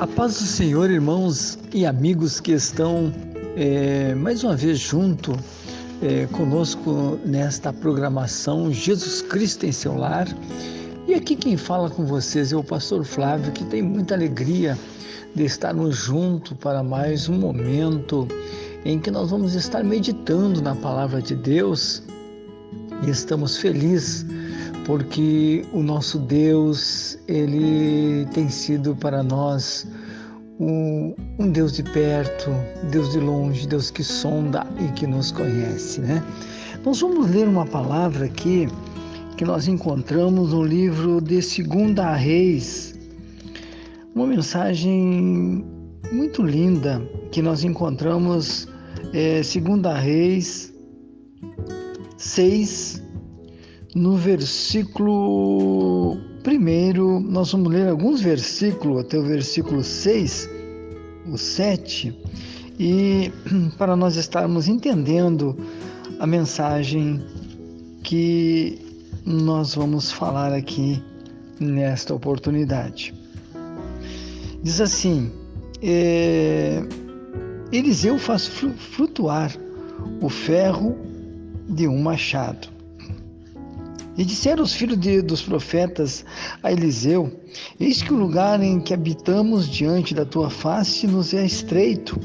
A 0.00 0.06
paz 0.06 0.38
do 0.38 0.46
Senhor, 0.46 0.90
irmãos 0.90 1.58
e 1.74 1.84
amigos 1.84 2.40
que 2.40 2.52
estão 2.52 3.12
é, 3.54 4.14
mais 4.14 4.42
uma 4.42 4.56
vez 4.56 4.78
junto 4.78 5.38
é, 6.00 6.24
conosco 6.28 7.18
nesta 7.22 7.70
programação 7.70 8.72
Jesus 8.72 9.20
Cristo 9.20 9.66
em 9.66 9.72
seu 9.72 9.94
lar. 9.94 10.26
E 11.06 11.12
aqui 11.12 11.36
quem 11.36 11.54
fala 11.54 11.90
com 11.90 12.06
vocês 12.06 12.50
é 12.50 12.56
o 12.56 12.64
pastor 12.64 13.04
Flávio, 13.04 13.52
que 13.52 13.62
tem 13.64 13.82
muita 13.82 14.14
alegria 14.14 14.74
de 15.34 15.44
estarmos 15.44 15.96
juntos 15.96 16.56
para 16.58 16.82
mais 16.82 17.28
um 17.28 17.38
momento 17.38 18.26
em 18.86 18.98
que 18.98 19.10
nós 19.10 19.30
vamos 19.30 19.54
estar 19.54 19.84
meditando 19.84 20.62
na 20.62 20.74
palavra 20.74 21.20
de 21.20 21.34
Deus 21.34 22.02
e 23.06 23.10
estamos 23.10 23.58
felizes 23.58 24.24
porque 24.84 25.64
o 25.72 25.82
nosso 25.82 26.18
Deus, 26.18 27.18
ele 27.28 28.26
tem 28.32 28.48
sido 28.48 28.94
para 28.96 29.22
nós 29.22 29.86
um, 30.58 31.14
um, 31.38 31.50
Deus 31.50 31.72
de 31.72 31.82
perto, 31.82 32.50
Deus 32.90 33.12
de 33.12 33.18
longe, 33.18 33.66
Deus 33.66 33.90
que 33.90 34.04
sonda 34.04 34.66
e 34.78 34.92
que 34.92 35.06
nos 35.06 35.32
conhece, 35.32 36.00
né? 36.00 36.22
Nós 36.84 37.00
vamos 37.00 37.30
ler 37.30 37.46
uma 37.46 37.66
palavra 37.66 38.26
aqui 38.26 38.68
que 39.36 39.44
nós 39.44 39.68
encontramos 39.68 40.52
no 40.52 40.64
livro 40.64 41.20
de 41.20 41.40
Segunda 41.40 42.14
Reis, 42.14 42.98
uma 44.14 44.26
mensagem 44.26 45.64
muito 46.12 46.42
linda 46.42 47.00
que 47.30 47.40
nós 47.40 47.64
encontramos 47.64 48.68
é, 49.14 49.42
Segunda 49.42 49.94
Reis 49.96 50.74
6, 52.18 53.02
no 53.94 54.16
versículo 54.16 56.16
primeiro, 56.42 57.20
nós 57.20 57.52
vamos 57.52 57.72
ler 57.72 57.88
alguns 57.88 58.20
versículos, 58.20 59.00
até 59.00 59.18
o 59.18 59.22
versículo 59.22 59.82
6, 59.82 60.48
o 61.26 61.36
7, 61.36 62.14
e 62.78 63.32
para 63.76 63.96
nós 63.96 64.16
estarmos 64.16 64.68
entendendo 64.68 65.56
a 66.18 66.26
mensagem 66.26 67.20
que 68.02 68.78
nós 69.24 69.74
vamos 69.74 70.10
falar 70.10 70.52
aqui 70.52 71.02
nesta 71.58 72.14
oportunidade. 72.14 73.14
Diz 74.62 74.80
assim: 74.80 75.30
é, 75.82 76.82
Eliseu 77.72 78.18
faz 78.18 78.46
flutuar 78.46 79.52
o 80.20 80.28
ferro 80.28 80.96
de 81.68 81.86
um 81.86 82.00
machado 82.00 82.79
e 84.16 84.24
disseram 84.24 84.62
os 84.62 84.74
filhos 84.74 84.98
de, 84.98 85.22
dos 85.22 85.42
profetas 85.42 86.24
a 86.62 86.72
Eliseu: 86.72 87.32
Eis 87.78 88.02
que 88.02 88.12
o 88.12 88.16
lugar 88.16 88.62
em 88.62 88.80
que 88.80 88.92
habitamos 88.92 89.68
diante 89.68 90.14
da 90.14 90.24
tua 90.24 90.50
face 90.50 91.06
nos 91.06 91.32
é 91.32 91.44
estreito. 91.44 92.18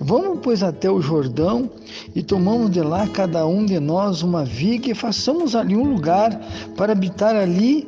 Vamos, 0.00 0.40
pois, 0.42 0.62
até 0.62 0.90
o 0.90 1.00
Jordão 1.00 1.70
e 2.14 2.22
tomamos 2.22 2.70
de 2.70 2.80
lá 2.80 3.06
cada 3.08 3.46
um 3.46 3.64
de 3.64 3.78
nós 3.78 4.22
uma 4.22 4.44
viga 4.44 4.90
e 4.90 4.94
façamos 4.94 5.54
ali 5.54 5.76
um 5.76 5.84
lugar 5.84 6.40
para 6.76 6.92
habitar 6.92 7.36
ali. 7.36 7.86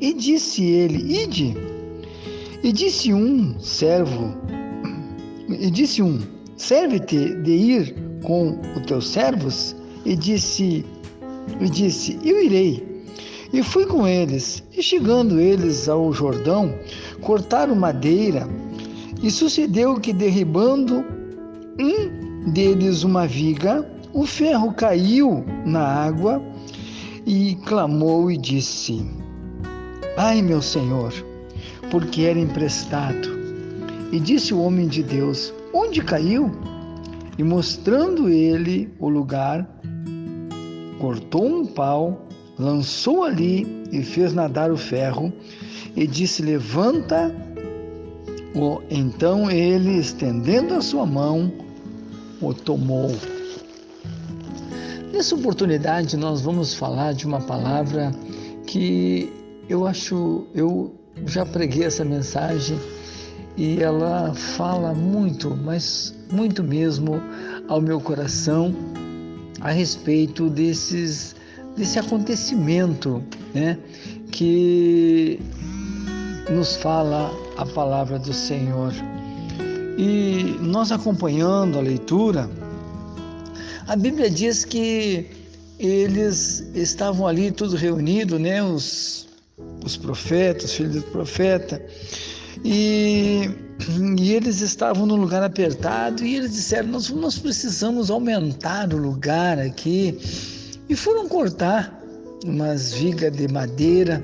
E 0.00 0.12
disse 0.14 0.64
ele: 0.64 1.22
Ide. 1.22 1.56
E 2.62 2.72
disse 2.72 3.12
um 3.12 3.58
servo, 3.58 4.36
e 5.48 5.70
disse 5.70 6.00
um: 6.00 6.20
Serve-te 6.56 7.34
de 7.42 7.50
ir 7.50 7.94
com 8.22 8.58
os 8.76 8.86
teus 8.86 9.08
servos? 9.08 9.74
E 10.04 10.16
disse, 10.16 10.84
e 11.60 11.68
disse: 11.68 12.18
Eu 12.24 12.42
irei. 12.42 12.92
E 13.52 13.62
fui 13.62 13.84
com 13.84 14.06
eles, 14.06 14.62
e 14.76 14.82
chegando 14.82 15.38
eles 15.38 15.86
ao 15.86 16.10
Jordão, 16.10 16.74
cortaram 17.20 17.74
madeira, 17.74 18.48
e 19.22 19.30
sucedeu 19.30 20.00
que, 20.00 20.10
derribando 20.12 21.04
um 21.78 22.50
deles 22.50 23.04
uma 23.04 23.26
viga, 23.26 23.86
o 24.12 24.24
ferro 24.24 24.72
caiu 24.72 25.44
na 25.66 25.82
água, 25.82 26.42
e 27.26 27.56
clamou 27.66 28.30
e 28.30 28.36
disse: 28.36 29.04
Ai, 30.16 30.42
meu 30.42 30.62
senhor, 30.62 31.12
porque 31.90 32.22
era 32.22 32.38
emprestado. 32.38 33.28
E 34.10 34.18
disse 34.18 34.52
o 34.52 34.60
homem 34.60 34.88
de 34.88 35.02
Deus: 35.02 35.52
Onde 35.72 36.02
caiu? 36.02 36.50
E 37.38 37.42
mostrando 37.42 38.28
ele 38.28 38.92
o 38.98 39.08
lugar, 39.08 39.66
cortou 41.02 41.44
um 41.44 41.66
pau 41.66 42.28
lançou 42.56 43.24
ali 43.24 43.66
e 43.90 44.04
fez 44.04 44.32
nadar 44.32 44.70
o 44.70 44.76
ferro, 44.76 45.32
e 45.96 46.06
disse: 46.06 46.40
Levanta. 46.42 47.34
Então 48.90 49.50
ele, 49.50 49.98
estendendo 49.98 50.74
a 50.74 50.80
sua 50.80 51.06
mão, 51.06 51.50
o 52.40 52.52
tomou. 52.52 53.10
Nessa 55.10 55.34
oportunidade, 55.34 56.16
nós 56.16 56.42
vamos 56.42 56.74
falar 56.74 57.14
de 57.14 57.26
uma 57.26 57.40
palavra 57.40 58.12
que 58.66 59.32
eu 59.70 59.86
acho, 59.86 60.46
eu 60.54 60.94
já 61.26 61.46
preguei 61.46 61.84
essa 61.84 62.04
mensagem 62.04 62.78
e 63.56 63.82
ela 63.82 64.34
fala 64.34 64.92
muito, 64.92 65.56
mas 65.56 66.14
muito 66.30 66.62
mesmo 66.62 67.22
ao 67.68 67.80
meu 67.80 68.00
coração 68.00 68.74
a 69.62 69.70
respeito 69.70 70.50
desses 70.50 71.34
desse 71.76 71.98
acontecimento 71.98 73.22
né, 73.54 73.78
que 74.30 75.40
nos 76.50 76.76
fala 76.76 77.32
a 77.56 77.64
palavra 77.64 78.18
do 78.18 78.32
Senhor. 78.32 78.92
E 79.96 80.56
nós 80.60 80.92
acompanhando 80.92 81.78
a 81.78 81.82
leitura, 81.82 82.50
a 83.86 83.96
Bíblia 83.96 84.30
diz 84.30 84.64
que 84.64 85.30
eles 85.78 86.60
estavam 86.74 87.26
ali 87.26 87.50
todos 87.50 87.80
reunidos, 87.80 88.40
né, 88.40 88.62
os, 88.62 89.28
os 89.84 89.96
profetas, 89.96 90.64
os 90.64 90.76
filhos 90.76 90.96
do 90.96 91.02
profeta, 91.02 91.82
e, 92.64 93.50
e 94.18 94.32
eles 94.32 94.60
estavam 94.60 95.06
num 95.06 95.16
lugar 95.16 95.42
apertado 95.42 96.24
e 96.24 96.36
eles 96.36 96.52
disseram: 96.52 96.88
nós, 96.88 97.10
nós 97.10 97.38
precisamos 97.38 98.10
aumentar 98.10 98.92
o 98.92 98.96
lugar 98.96 99.58
aqui. 99.58 100.18
E 100.88 100.96
foram 100.96 101.28
cortar 101.28 102.00
umas 102.44 102.92
vigas 102.92 103.32
de 103.32 103.48
madeira. 103.48 104.22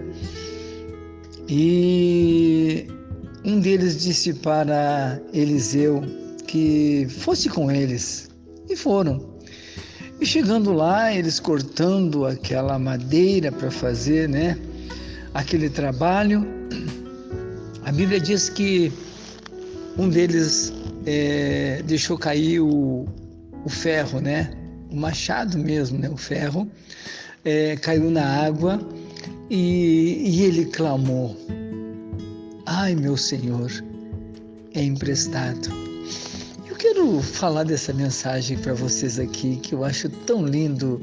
E 1.48 2.86
um 3.44 3.58
deles 3.60 4.02
disse 4.02 4.34
para 4.34 5.20
Eliseu 5.32 6.02
que 6.46 7.06
fosse 7.08 7.48
com 7.48 7.70
eles. 7.70 8.28
E 8.68 8.76
foram. 8.76 9.38
E 10.20 10.26
chegando 10.26 10.72
lá, 10.72 11.14
eles 11.14 11.38
cortando 11.38 12.26
aquela 12.26 12.78
madeira 12.78 13.52
para 13.52 13.70
fazer, 13.70 14.28
né, 14.28 14.58
aquele 15.32 15.70
trabalho, 15.70 16.44
a 17.88 17.92
Bíblia 17.92 18.20
diz 18.20 18.50
que 18.50 18.92
um 19.96 20.10
deles 20.10 20.70
é, 21.06 21.82
deixou 21.86 22.18
cair 22.18 22.60
o, 22.60 23.06
o 23.64 23.68
ferro, 23.70 24.20
né, 24.20 24.52
o 24.90 24.96
machado 24.96 25.56
mesmo, 25.56 25.98
né, 25.98 26.10
o 26.10 26.16
ferro, 26.16 26.70
é, 27.46 27.76
caiu 27.76 28.10
na 28.10 28.44
água 28.44 28.78
e, 29.48 30.20
e 30.22 30.42
ele 30.42 30.66
clamou: 30.66 31.34
Ai, 32.66 32.94
meu 32.94 33.16
Senhor, 33.16 33.72
é 34.74 34.82
emprestado. 34.82 35.70
Eu 36.68 36.76
quero 36.76 37.22
falar 37.22 37.64
dessa 37.64 37.94
mensagem 37.94 38.58
para 38.58 38.74
vocês 38.74 39.18
aqui, 39.18 39.56
que 39.56 39.74
eu 39.74 39.82
acho 39.82 40.10
tão 40.26 40.44
lindo 40.44 41.00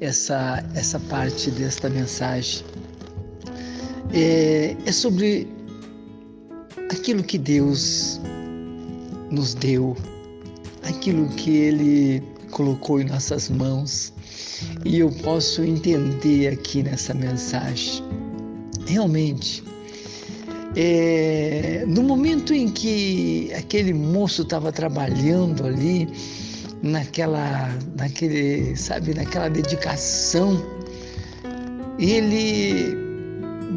essa, 0.00 0.64
essa 0.74 0.98
parte 0.98 1.48
desta 1.52 1.88
mensagem. 1.88 2.64
É, 4.12 4.76
é 4.84 4.90
sobre 4.90 5.48
aquilo 6.90 7.22
que 7.22 7.38
Deus 7.38 8.20
nos 9.30 9.54
deu, 9.54 9.96
aquilo 10.82 11.28
que 11.30 11.50
Ele 11.56 12.22
colocou 12.50 13.00
em 13.00 13.04
nossas 13.04 13.48
mãos. 13.48 14.12
E 14.84 14.98
eu 15.00 15.10
posso 15.10 15.62
entender 15.62 16.48
aqui 16.48 16.82
nessa 16.82 17.12
mensagem. 17.12 18.02
Realmente, 18.86 19.62
é, 20.76 21.84
no 21.86 22.02
momento 22.02 22.52
em 22.52 22.68
que 22.68 23.52
aquele 23.54 23.92
moço 23.92 24.42
estava 24.42 24.70
trabalhando 24.70 25.66
ali, 25.66 26.08
naquela, 26.82 27.76
naquele, 27.96 28.76
sabe, 28.76 29.14
naquela 29.14 29.48
dedicação, 29.48 30.62
ele, 31.98 32.94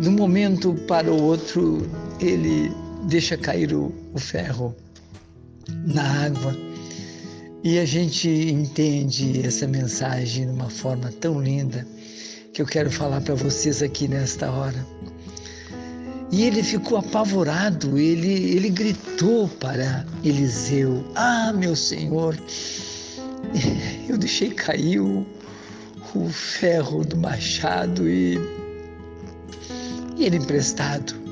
de 0.02 0.10
um 0.10 0.14
momento 0.14 0.74
para 0.88 1.12
o 1.12 1.24
outro, 1.24 1.88
ele 2.20 2.72
deixa 3.08 3.38
cair 3.38 3.74
o, 3.74 3.94
o 4.14 4.20
ferro 4.20 4.76
na 5.86 6.26
água 6.26 6.56
e 7.64 7.80
a 7.80 7.86
gente 7.86 8.30
entende 8.30 9.46
essa 9.46 9.68
mensagem 9.68 10.46
de 10.46 10.52
uma 10.52 10.70
forma 10.70 11.12
tão 11.20 11.42
linda 11.42 11.86
que 12.54 12.62
eu 12.62 12.66
quero 12.66 12.92
falar 12.92 13.22
para 13.22 13.36
vocês 13.36 13.82
aqui 13.82 14.08
nesta 14.08 14.52
hora. 14.52 14.86
E 16.32 16.44
ele 16.44 16.62
ficou 16.62 16.98
apavorado, 16.98 17.98
ele, 17.98 18.52
ele 18.56 18.70
gritou 18.70 19.48
para 19.48 20.06
Eliseu: 20.24 21.04
Ah, 21.16 21.54
meu 21.54 21.76
senhor, 21.76 22.38
eu 24.08 24.18
deixei 24.18 24.52
cair 24.52 25.00
o, 25.00 25.26
o 26.14 26.30
ferro 26.30 27.06
do 27.06 27.18
machado 27.18 28.08
e, 28.08 28.38
e 30.18 30.26
ele 30.26 30.38
emprestado. 30.38 31.27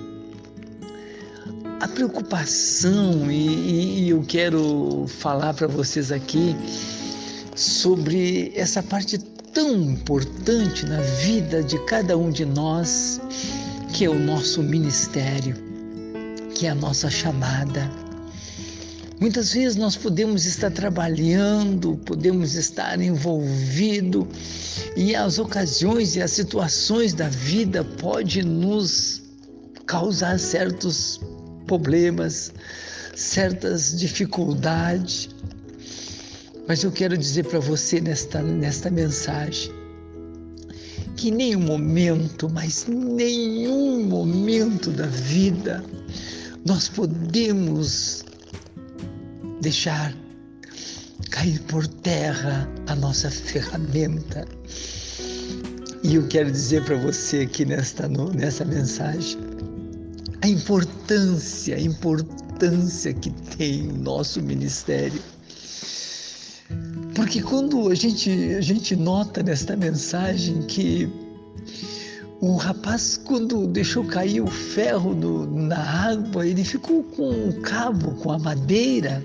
A 1.81 1.87
preocupação, 1.89 3.29
e, 3.29 4.05
e 4.05 4.09
eu 4.09 4.23
quero 4.25 5.05
falar 5.07 5.53
para 5.53 5.67
vocês 5.67 6.09
aqui 6.09 6.55
sobre 7.53 8.53
essa 8.55 8.81
parte 8.81 9.17
tão 9.17 9.81
importante 9.81 10.85
na 10.85 11.01
vida 11.01 11.61
de 11.61 11.77
cada 11.85 12.17
um 12.17 12.31
de 12.31 12.45
nós 12.45 13.19
que 13.93 14.05
é 14.05 14.09
o 14.09 14.17
nosso 14.17 14.63
ministério, 14.63 15.55
que 16.55 16.65
é 16.65 16.69
a 16.69 16.75
nossa 16.75 17.09
chamada. 17.09 17.91
Muitas 19.19 19.51
vezes 19.53 19.75
nós 19.75 19.97
podemos 19.97 20.45
estar 20.45 20.71
trabalhando, 20.71 21.97
podemos 22.05 22.55
estar 22.55 23.01
envolvido 23.01 24.25
e 24.95 25.13
as 25.13 25.39
ocasiões 25.39 26.15
e 26.15 26.21
as 26.21 26.31
situações 26.31 27.13
da 27.13 27.27
vida 27.27 27.83
podem 27.83 28.43
nos 28.43 29.21
causar 29.85 30.39
certos 30.39 31.19
problemas, 31.65 32.51
certas 33.15 33.97
dificuldades. 33.97 35.29
Mas 36.67 36.83
eu 36.83 36.91
quero 36.91 37.17
dizer 37.17 37.45
para 37.45 37.59
você 37.59 38.01
nesta, 38.01 38.41
nesta 38.41 38.89
mensagem 38.89 39.71
que 41.15 41.31
nenhum 41.31 41.61
momento, 41.61 42.49
mas 42.49 42.85
nenhum 42.87 44.03
momento 44.05 44.91
da 44.91 45.05
vida 45.07 45.83
nós 46.65 46.89
podemos 46.89 48.23
deixar 49.61 50.13
cair 51.29 51.59
por 51.61 51.87
terra 51.87 52.69
a 52.87 52.95
nossa 52.95 53.29
ferramenta. 53.29 54.45
E 56.03 56.15
eu 56.15 56.27
quero 56.27 56.51
dizer 56.51 56.83
para 56.83 56.97
você 56.97 57.41
aqui 57.41 57.65
nesta, 57.65 58.07
nessa 58.07 58.65
mensagem 58.65 59.37
a 60.45 60.47
importância, 60.47 61.75
a 61.75 61.81
importância 61.81 63.11
que 63.13 63.31
tem 63.57 63.87
o 63.89 63.97
nosso 63.97 64.41
ministério 64.41 65.21
porque 67.15 67.41
quando 67.41 67.89
a 67.89 67.95
gente, 67.95 68.29
a 68.55 68.61
gente 68.61 68.95
nota 68.95 69.41
nesta 69.41 69.75
mensagem 69.75 70.61
que 70.63 71.09
o 72.41 72.55
rapaz, 72.55 73.19
quando 73.23 73.67
deixou 73.67 74.03
cair 74.03 74.41
o 74.41 74.47
ferro 74.47 75.15
no, 75.15 75.45
na 75.45 75.77
água, 75.77 76.45
ele 76.45 76.63
ficou 76.63 77.03
com 77.03 77.49
o 77.49 77.61
cabo, 77.61 78.11
com 78.15 78.31
a 78.31 78.37
madeira. 78.37 79.23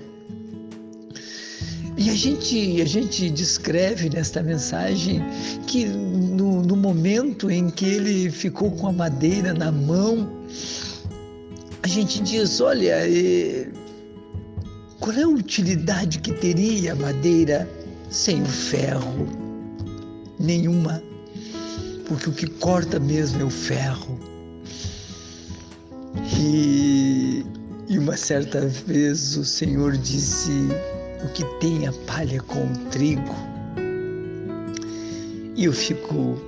E 1.97 2.09
a 2.09 2.15
gente, 2.15 2.81
a 2.81 2.85
gente 2.85 3.29
descreve 3.29 4.09
nesta 4.09 4.41
mensagem 4.41 5.21
que 5.67 5.85
no, 5.85 6.63
no 6.63 6.75
momento 6.75 7.51
em 7.51 7.69
que 7.69 7.85
ele 7.85 8.31
ficou 8.31 8.71
com 8.71 8.87
a 8.87 8.91
madeira 8.93 9.53
na 9.53 9.71
mão, 9.71 10.27
a 11.83 11.87
gente 11.87 12.21
diz: 12.21 12.61
olha, 12.61 12.95
qual 14.99 15.15
é 15.15 15.23
a 15.23 15.27
utilidade 15.27 16.19
que 16.19 16.31
teria 16.33 16.93
a 16.93 16.95
madeira 16.95 17.67
sem 18.09 18.41
o 18.41 18.45
ferro? 18.45 19.27
Nenhuma, 20.39 21.01
porque 22.07 22.29
o 22.29 22.33
que 22.33 22.47
corta 22.47 22.99
mesmo 22.99 23.41
é 23.41 23.45
o 23.45 23.49
ferro. 23.49 24.19
E, 26.39 27.45
e 27.87 27.97
uma 27.97 28.17
certa 28.17 28.67
vez 28.67 29.35
o 29.37 29.45
Senhor 29.45 29.97
disse: 29.97 30.51
O 31.23 31.29
que 31.29 31.43
tem 31.59 31.87
a 31.87 31.93
palha 32.05 32.41
com 32.41 32.63
o 32.63 32.77
trigo? 32.91 33.35
E 35.55 35.65
eu 35.65 35.73
fico 35.73 36.39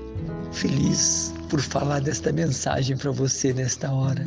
feliz 0.52 1.34
por 1.50 1.60
falar 1.60 2.02
desta 2.02 2.32
mensagem 2.32 2.98
para 2.98 3.12
você 3.12 3.54
nesta 3.54 3.92
hora. 3.92 4.24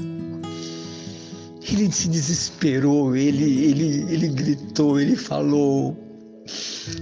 Ele 1.69 1.91
se 1.91 2.09
desesperou, 2.09 3.17
ele, 3.17 3.67
ele, 3.67 4.07
ele 4.13 4.29
gritou, 4.29 5.01
ele 5.01 5.17
falou, 5.17 5.97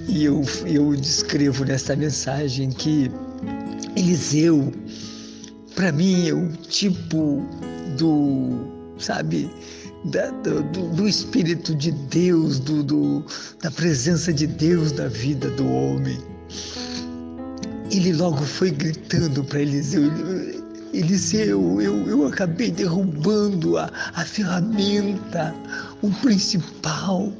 e 0.09 0.25
eu, 0.25 0.43
eu 0.65 0.97
descrevo 0.97 1.65
nessa 1.65 1.95
mensagem 1.95 2.71
que 2.71 3.11
Eliseu, 3.97 4.73
para 5.75 5.93
mim, 5.93 6.29
é 6.29 6.33
o 6.33 6.49
tipo 6.69 7.45
do, 7.99 8.95
sabe, 8.99 9.51
da, 10.07 10.31
do, 10.31 10.63
do, 10.95 11.09
Espírito 11.09 11.75
de 11.75 11.93
Deus, 11.93 12.59
do, 12.59 12.83
do, 12.83 13.25
da 13.63 13.71
presença 13.71 14.33
de 14.33 14.47
Deus 14.47 14.93
na 14.93 15.09
vida 15.09 15.49
do 15.51 15.67
homem. 15.67 16.19
Ele 17.91 18.13
logo 18.13 18.43
foi 18.45 18.71
gritando 18.71 19.45
para 19.45 19.61
Eliseu: 19.61 20.11
Eliseu, 20.95 21.81
eu, 21.81 22.09
eu 22.09 22.27
acabei 22.27 22.71
derrubando 22.71 23.77
a, 23.77 23.91
a 24.15 24.25
ferramenta, 24.25 25.53
o 26.01 26.11
principal 26.11 27.33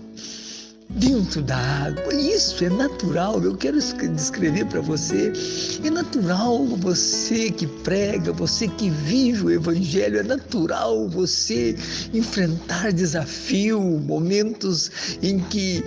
dentro 0.91 1.41
da 1.41 1.57
água. 1.57 2.13
Isso 2.15 2.65
é 2.65 2.69
natural. 2.69 3.41
Eu 3.43 3.57
quero 3.57 3.79
descrever 3.79 4.65
para 4.67 4.81
você. 4.81 5.33
É 5.85 5.91
natural 5.91 6.67
você 6.67 7.51
que 7.51 7.67
prega, 7.67 8.33
você 8.33 8.67
que 8.67 8.91
vive 8.91 9.45
o 9.45 9.51
Evangelho, 9.51 10.19
é 10.19 10.23
natural 10.23 11.09
você 11.09 11.77
enfrentar 12.13 12.93
desafio, 12.93 13.81
momentos 13.81 14.91
em 15.23 15.39
que 15.39 15.85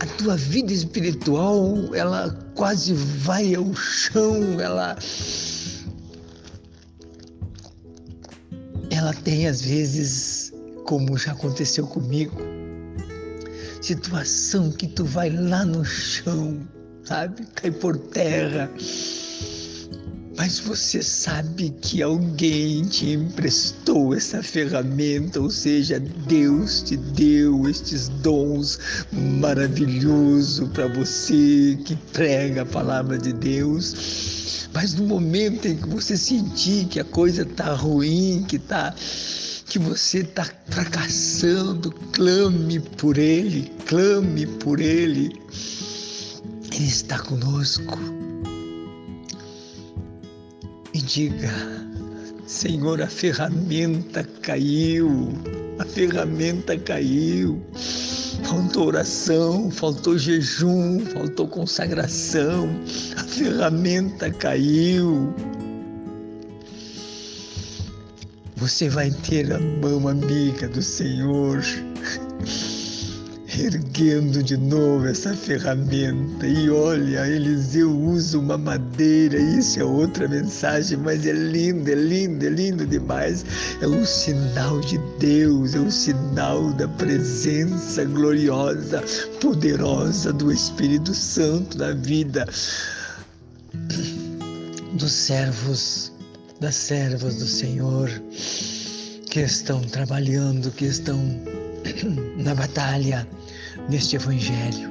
a 0.00 0.06
tua 0.18 0.36
vida 0.36 0.72
espiritual 0.72 1.76
ela 1.94 2.30
quase 2.54 2.92
vai 2.92 3.54
ao 3.54 3.74
chão, 3.74 4.60
ela 4.60 4.96
ela 9.04 9.12
tem 9.12 9.46
às 9.46 9.60
vezes, 9.60 10.50
como 10.86 11.18
já 11.18 11.32
aconteceu 11.32 11.86
comigo, 11.86 12.40
situação 13.82 14.72
que 14.72 14.86
tu 14.88 15.04
vai 15.04 15.28
lá 15.28 15.62
no 15.64 15.84
chão, 15.84 16.66
sabe? 17.04 17.46
Cai 17.54 17.70
por 17.70 17.98
terra. 17.98 18.70
Mas 20.36 20.58
você 20.58 21.02
sabe 21.02 21.70
que 21.82 22.02
alguém 22.02 22.82
te 22.86 23.10
emprestou 23.10 24.14
essa 24.14 24.42
ferramenta, 24.42 25.38
ou 25.38 25.50
seja, 25.50 26.00
Deus 26.00 26.82
te 26.82 26.96
deu 26.96 27.68
estes 27.68 28.08
dons 28.08 28.78
maravilhosos 29.12 30.66
para 30.70 30.88
você 30.88 31.78
que 31.84 31.94
prega 32.12 32.62
a 32.62 32.66
palavra 32.66 33.18
de 33.18 33.32
Deus. 33.34 34.63
Mas 34.74 34.94
no 34.94 35.04
momento 35.04 35.68
em 35.68 35.76
que 35.76 35.88
você 35.88 36.16
sentir 36.16 36.86
que 36.86 36.98
a 36.98 37.04
coisa 37.04 37.42
está 37.42 37.72
ruim, 37.74 38.44
que 38.48 38.56
está 38.56 38.92
que 39.66 39.78
você 39.78 40.18
está 40.18 40.44
fracassando, 40.68 41.90
clame 42.12 42.80
por 42.80 43.16
Ele, 43.16 43.72
clame 43.86 44.46
por 44.46 44.80
Ele. 44.80 45.32
Ele 46.72 46.84
está 46.84 47.18
conosco. 47.20 47.98
E 50.92 51.00
diga: 51.00 51.52
Senhor, 52.46 53.00
a 53.00 53.06
ferramenta 53.06 54.24
caiu, 54.42 55.32
a 55.78 55.84
ferramenta 55.84 56.76
caiu. 56.76 57.64
Faltou 58.44 58.88
oração, 58.88 59.70
faltou 59.70 60.18
jejum, 60.18 61.00
faltou 61.06 61.48
consagração, 61.48 62.68
a 63.16 63.24
ferramenta 63.24 64.30
caiu. 64.30 65.34
você 68.64 68.88
vai 68.88 69.10
ter 69.10 69.52
a 69.52 69.58
mão 69.58 70.08
amiga 70.08 70.66
do 70.68 70.80
Senhor, 70.80 71.62
erguendo 73.58 74.42
de 74.42 74.56
novo 74.56 75.06
essa 75.06 75.34
ferramenta. 75.34 76.46
E 76.46 76.68
olha, 76.70 77.26
Eliseu 77.26 77.90
usa 77.90 78.38
uma 78.38 78.58
madeira, 78.58 79.38
isso 79.38 79.80
é 79.80 79.84
outra 79.84 80.28
mensagem, 80.28 80.98
mas 80.98 81.26
é 81.26 81.32
lindo, 81.32 81.90
é 81.90 81.94
lindo, 81.94 82.46
é 82.46 82.48
lindo 82.48 82.86
demais. 82.86 83.44
É 83.80 83.86
um 83.86 84.04
sinal 84.04 84.80
de 84.80 84.98
Deus, 85.18 85.74
é 85.74 85.80
um 85.80 85.90
sinal 85.90 86.72
da 86.72 86.88
presença 86.88 88.04
gloriosa, 88.04 89.02
poderosa 89.40 90.32
do 90.32 90.52
Espírito 90.52 91.14
Santo 91.14 91.78
na 91.78 91.92
vida 91.92 92.46
dos 94.94 95.12
servos 95.12 96.12
das 96.60 96.76
servas 96.76 97.36
do 97.36 97.46
Senhor 97.46 98.08
que 99.28 99.40
estão 99.40 99.80
trabalhando, 99.80 100.70
que 100.70 100.84
estão 100.84 101.18
na 102.38 102.54
batalha 102.54 103.26
neste 103.88 104.16
Evangelho. 104.16 104.90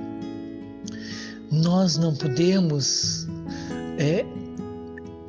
Nós 1.51 1.97
não 1.97 2.15
podemos 2.15 3.27
é, 3.97 4.25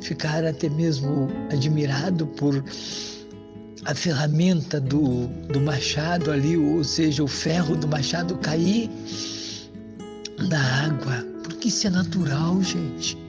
ficar 0.01 0.45
até 0.45 0.69
mesmo 0.69 1.29
admirado 1.51 2.27
por 2.27 2.65
a 3.85 3.95
ferramenta 3.95 4.81
do, 4.81 5.27
do 5.53 5.61
machado 5.61 6.31
ali, 6.31 6.57
ou 6.57 6.83
seja, 6.83 7.23
o 7.23 7.29
ferro 7.29 7.77
do 7.77 7.87
machado 7.87 8.37
cair 8.39 8.91
na 10.49 10.87
água, 10.87 11.25
porque 11.43 11.69
isso 11.69 11.87
é 11.87 11.91
natural, 11.91 12.63
gente. 12.63 13.24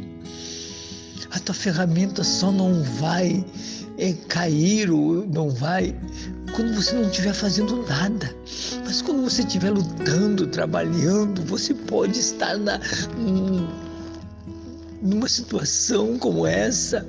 A 1.36 1.39
tua 1.39 1.54
ferramenta 1.54 2.24
só 2.24 2.50
não 2.50 2.82
vai 2.82 3.46
é, 3.98 4.13
cair 4.30 4.89
ou 4.89 5.27
não 5.27 5.50
vai 5.50 5.94
quando 6.56 6.74
você 6.74 6.96
não 6.96 7.10
estiver 7.10 7.34
fazendo 7.34 7.86
nada. 7.88 8.34
Mas 8.86 9.01
quando 9.01 9.22
você 9.22 9.42
estiver 9.42 9.72
lutando, 9.72 10.48
trabalhando, 10.48 11.42
você 11.42 11.74
pode 11.74 12.18
estar 12.18 12.58
na, 12.58 12.80
numa 15.01 15.27
situação 15.27 16.18
como 16.18 16.48
essa 16.48 17.06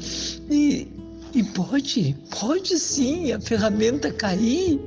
e, 0.50 0.88
e 1.32 1.44
pode, 1.44 2.16
pode 2.40 2.80
sim 2.80 3.30
a 3.30 3.40
ferramenta 3.40 4.10
cair. 4.10 4.80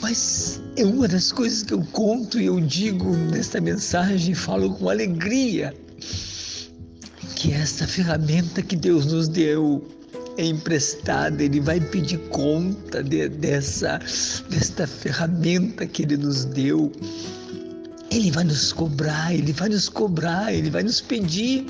Mas 0.00 0.62
é 0.76 0.86
uma 0.86 1.06
das 1.06 1.30
coisas 1.30 1.62
que 1.62 1.74
eu 1.74 1.84
conto 1.92 2.40
e 2.40 2.46
eu 2.46 2.60
digo 2.60 3.14
nesta 3.14 3.60
mensagem, 3.60 4.34
falo 4.34 4.72
com 4.74 4.88
alegria, 4.88 5.74
que 7.46 7.52
essa 7.52 7.86
ferramenta 7.86 8.60
que 8.60 8.74
Deus 8.74 9.06
nos 9.06 9.28
deu 9.28 9.86
é 10.36 10.44
emprestada, 10.44 11.44
Ele 11.44 11.60
vai 11.60 11.78
pedir 11.78 12.18
conta 12.30 13.04
de, 13.04 13.28
dessa, 13.28 14.00
desta 14.50 14.84
ferramenta 14.84 15.86
que 15.86 16.02
Ele 16.02 16.16
nos 16.16 16.44
deu. 16.44 16.90
Ele 18.10 18.32
vai 18.32 18.42
nos 18.42 18.72
cobrar, 18.72 19.32
Ele 19.32 19.52
vai 19.52 19.68
nos 19.68 19.88
cobrar, 19.88 20.52
Ele 20.52 20.70
vai 20.70 20.82
nos 20.82 21.00
pedir 21.00 21.66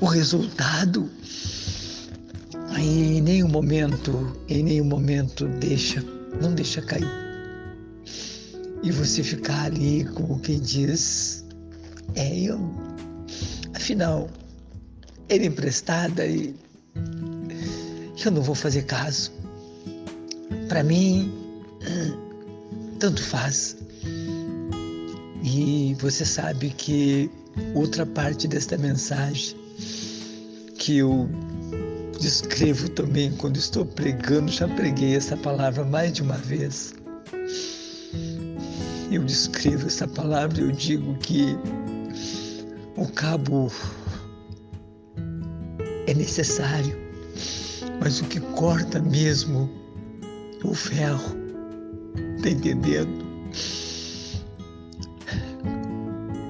o 0.00 0.06
resultado. 0.06 1.10
Aí, 2.68 3.16
em 3.16 3.20
nenhum 3.20 3.48
momento, 3.48 4.36
em 4.48 4.62
nenhum 4.62 4.84
momento 4.84 5.48
deixa, 5.58 6.00
não 6.40 6.54
deixa 6.54 6.80
cair. 6.80 7.10
E 8.84 8.92
você 8.92 9.24
ficar 9.24 9.64
ali 9.64 10.04
como 10.14 10.38
quem 10.38 10.60
diz, 10.60 11.44
é 12.14 12.38
eu. 12.38 12.60
Afinal, 13.74 14.30
ele 15.34 15.46
emprestada 15.46 16.26
e 16.26 16.54
eu 18.24 18.30
não 18.30 18.42
vou 18.42 18.54
fazer 18.54 18.82
caso. 18.82 19.32
Para 20.68 20.82
mim, 20.82 21.32
tanto 22.98 23.22
faz. 23.22 23.76
E 25.42 25.96
você 26.00 26.24
sabe 26.24 26.70
que 26.70 27.30
outra 27.74 28.06
parte 28.06 28.46
desta 28.46 28.78
mensagem 28.78 29.56
que 30.78 30.98
eu 30.98 31.28
descrevo 32.20 32.88
também 32.90 33.32
quando 33.32 33.56
estou 33.56 33.84
pregando, 33.84 34.50
já 34.50 34.68
preguei 34.68 35.16
essa 35.16 35.36
palavra 35.36 35.84
mais 35.84 36.12
de 36.12 36.22
uma 36.22 36.36
vez. 36.36 36.94
Eu 39.10 39.24
descrevo 39.24 39.86
essa 39.88 40.06
palavra, 40.06 40.60
eu 40.60 40.72
digo 40.72 41.14
que 41.18 41.56
o 42.96 43.06
cabo 43.08 43.70
é 46.12 46.14
necessário 46.14 47.02
mas 48.02 48.20
o 48.20 48.24
que 48.24 48.40
corta 48.40 48.98
mesmo 49.00 49.70
o 50.64 50.74
ferro. 50.74 51.36
Tá 52.42 52.50
entendendo? 52.50 53.24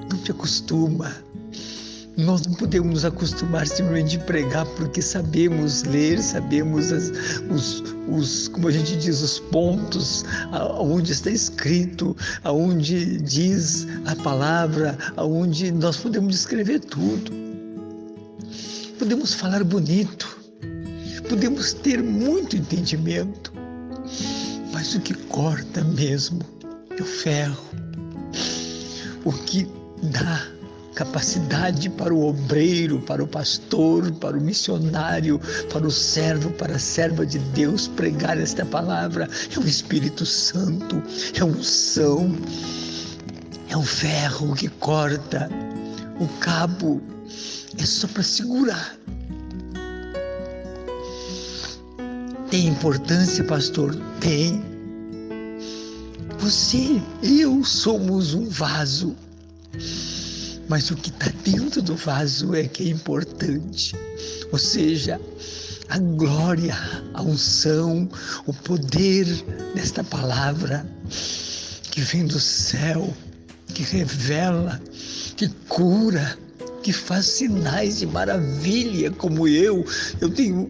Não 0.09 0.17
te 0.17 0.31
acostuma. 0.31 1.11
Nós 2.17 2.45
não 2.45 2.53
podemos 2.55 2.89
nos 2.89 3.05
acostumar 3.05 3.67
simplesmente 3.67 4.17
a 4.17 4.19
pregar 4.21 4.65
porque 4.77 5.01
sabemos 5.01 5.83
ler, 5.83 6.21
sabemos 6.21 6.91
as, 6.91 7.11
os, 7.49 7.83
os, 8.07 8.47
como 8.47 8.67
a 8.67 8.71
gente 8.71 8.95
diz, 8.97 9.21
os 9.21 9.39
pontos, 9.39 10.23
aonde 10.51 11.11
está 11.11 11.29
escrito, 11.29 12.15
aonde 12.43 13.17
diz 13.17 13.87
a 14.05 14.15
palavra, 14.17 14.97
aonde 15.17 15.71
nós 15.71 15.97
podemos 15.97 16.35
escrever 16.35 16.79
tudo. 16.81 17.42
Podemos 19.03 19.33
falar 19.33 19.65
bonito, 19.65 20.39
podemos 21.27 21.73
ter 21.73 22.01
muito 22.01 22.55
entendimento, 22.55 23.51
mas 24.71 24.95
o 24.95 25.01
que 25.01 25.13
corta 25.13 25.83
mesmo 25.83 26.39
é 26.97 27.01
o 27.01 27.05
ferro. 27.05 27.65
O 29.25 29.33
que 29.33 29.67
dá 30.03 30.47
capacidade 30.95 31.89
para 31.89 32.13
o 32.13 32.29
obreiro, 32.29 33.01
para 33.01 33.21
o 33.21 33.27
pastor, 33.27 34.09
para 34.13 34.37
o 34.37 34.41
missionário, 34.41 35.37
para 35.69 35.85
o 35.85 35.91
servo, 35.91 36.49
para 36.51 36.77
a 36.77 36.79
serva 36.79 37.25
de 37.25 37.39
Deus 37.39 37.89
pregar 37.89 38.39
esta 38.39 38.65
palavra 38.65 39.27
é 39.53 39.59
o 39.59 39.67
Espírito 39.67 40.25
Santo, 40.25 41.03
é 41.37 41.43
unção, 41.43 42.33
é 43.67 43.75
o 43.75 43.83
ferro 43.83 44.55
que 44.55 44.69
corta. 44.69 45.49
O 46.21 46.27
cabo 46.39 47.01
é 47.77 47.85
só 47.85 48.07
para 48.07 48.23
segurar 48.23 48.97
Tem 52.53 52.67
importância, 52.67 53.43
pastor? 53.45 53.95
Tem. 54.19 54.63
Você, 56.37 57.01
eu 57.23 57.63
somos 57.63 58.35
um 58.35 58.47
vaso. 58.47 59.15
Mas 60.69 60.91
o 60.91 60.95
que 60.95 61.09
está 61.09 61.31
dentro 61.43 61.81
do 61.81 61.95
vaso 61.95 62.53
é 62.53 62.67
que 62.67 62.83
é 62.83 62.91
importante. 62.91 63.95
Ou 64.51 64.59
seja, 64.59 65.19
a 65.89 65.97
glória, 65.97 66.77
a 67.15 67.23
unção, 67.23 68.07
o 68.45 68.53
poder 68.53 69.25
desta 69.73 70.03
palavra 70.03 70.85
que 71.89 72.01
vem 72.01 72.27
do 72.27 72.39
céu, 72.39 73.11
que 73.73 73.81
revela, 73.81 74.79
que 75.35 75.49
cura, 75.67 76.37
que 76.83 76.93
faz 76.93 77.25
sinais 77.25 77.99
de 77.99 78.05
maravilha, 78.05 79.09
como 79.11 79.47
eu. 79.47 79.85
Eu 80.21 80.29
tenho 80.29 80.69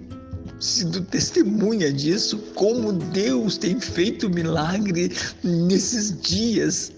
sido 0.59 1.01
testemunha 1.01 1.91
disso, 1.91 2.37
como 2.55 2.93
Deus 2.93 3.57
tem 3.57 3.79
feito 3.79 4.29
milagre 4.29 5.11
nesses 5.43 6.21
dias. 6.21 6.93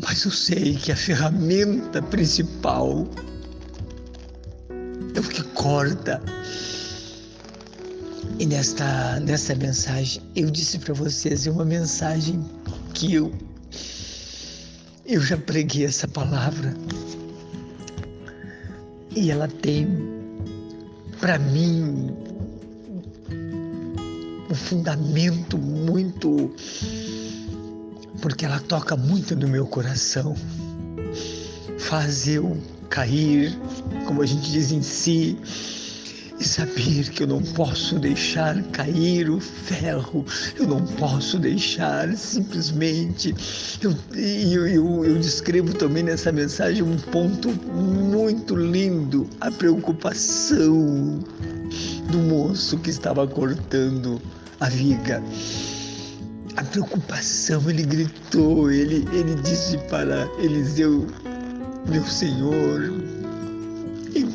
Mas 0.00 0.24
eu 0.24 0.30
sei 0.30 0.76
que 0.76 0.92
a 0.92 0.96
ferramenta 0.96 2.00
principal 2.00 3.06
é 5.14 5.20
o 5.20 5.22
que 5.22 5.42
corta. 5.54 6.22
E 8.38 8.46
nesta, 8.46 9.18
nesta 9.20 9.54
mensagem, 9.56 10.22
eu 10.36 10.50
disse 10.50 10.78
para 10.78 10.94
vocês, 10.94 11.46
é 11.46 11.50
uma 11.50 11.64
mensagem 11.64 12.42
que 12.94 13.14
eu, 13.14 13.32
eu 15.04 15.20
já 15.20 15.36
preguei 15.36 15.84
essa 15.84 16.06
palavra. 16.06 16.74
E 19.18 19.32
ela 19.32 19.48
tem 19.48 19.88
para 21.20 21.40
mim, 21.40 22.14
um 24.48 24.54
fundamento 24.54 25.58
muito. 25.58 26.52
porque 28.22 28.44
ela 28.44 28.60
toca 28.60 28.96
muito 28.96 29.34
no 29.34 29.48
meu 29.48 29.66
coração, 29.66 30.36
faz 31.80 32.28
eu 32.28 32.56
cair, 32.88 33.58
como 34.06 34.22
a 34.22 34.26
gente 34.26 34.52
diz 34.52 34.70
em 34.70 34.82
si, 34.82 35.36
e 36.40 36.44
saber 36.44 37.10
que 37.10 37.24
eu 37.24 37.26
não 37.26 37.42
posso 37.42 37.98
deixar 37.98 38.62
cair 38.70 39.28
o 39.28 39.40
ferro, 39.40 40.24
eu 40.56 40.66
não 40.66 40.84
posso 40.84 41.38
deixar 41.38 42.14
simplesmente. 42.16 43.34
Eu, 43.82 43.94
eu, 44.14 44.68
eu, 44.68 45.04
eu 45.04 45.18
descrevo 45.18 45.74
também 45.74 46.04
nessa 46.04 46.30
mensagem 46.30 46.82
um 46.82 46.96
ponto 46.96 47.50
muito 47.50 48.54
lindo: 48.54 49.28
a 49.40 49.50
preocupação 49.50 51.18
do 52.10 52.18
moço 52.18 52.78
que 52.78 52.90
estava 52.90 53.26
cortando 53.26 54.20
a 54.60 54.68
viga. 54.68 55.22
A 56.56 56.64
preocupação, 56.64 57.62
ele 57.70 57.84
gritou, 57.84 58.70
ele, 58.70 59.06
ele 59.12 59.34
disse 59.42 59.78
para 59.88 60.28
Eliseu: 60.38 61.06
Meu 61.88 62.04
senhor, 62.04 63.07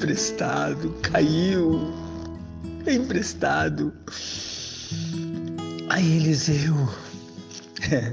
emprestado, 0.04 0.94
caiu, 1.02 1.94
emprestado. 2.86 3.94
Aí 5.88 6.18
Eliseu 6.18 6.76
é, 7.90 8.12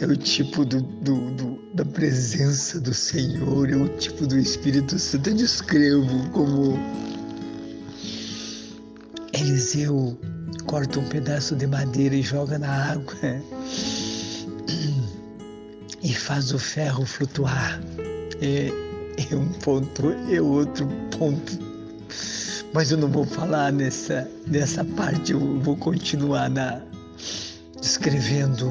é 0.00 0.06
o 0.06 0.16
tipo 0.16 0.64
do, 0.64 0.82
do, 0.82 1.30
do, 1.36 1.74
da 1.74 1.84
presença 1.84 2.80
do 2.80 2.92
Senhor, 2.92 3.70
é 3.70 3.76
o 3.76 3.88
tipo 3.90 4.26
do 4.26 4.36
Espírito 4.36 4.98
Santo. 4.98 5.30
Eu 5.30 5.36
descrevo 5.36 6.30
como 6.30 6.76
Eliseu 9.32 10.18
corta 10.66 10.98
um 10.98 11.08
pedaço 11.08 11.54
de 11.54 11.68
madeira 11.68 12.16
e 12.16 12.22
joga 12.22 12.58
na 12.58 12.90
água 12.90 13.14
e 16.02 16.12
faz 16.12 16.52
o 16.52 16.58
ferro 16.58 17.06
flutuar. 17.06 17.80
É, 18.42 18.83
é 19.30 19.36
um 19.36 19.48
ponto, 19.60 20.10
é 20.30 20.40
outro 20.40 20.86
ponto 21.16 21.58
Mas 22.72 22.90
eu 22.90 22.98
não 22.98 23.08
vou 23.08 23.24
falar 23.24 23.72
nessa, 23.72 24.28
nessa 24.46 24.84
parte, 24.84 25.32
eu 25.32 25.60
vou 25.60 25.76
continuar 25.76 26.50
na, 26.50 26.82
descrevendo 27.80 28.70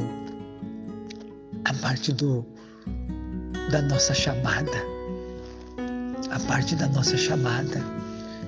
a 1.65 1.73
parte 1.75 2.11
do, 2.11 2.45
da 3.71 3.81
nossa 3.83 4.13
chamada, 4.13 4.71
a 6.31 6.39
parte 6.41 6.75
da 6.75 6.87
nossa 6.87 7.15
chamada, 7.15 7.79